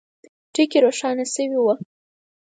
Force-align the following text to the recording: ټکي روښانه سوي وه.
ټکي 0.53 0.79
روښانه 0.85 1.25
سوي 1.35 1.57
وه. 1.63 1.75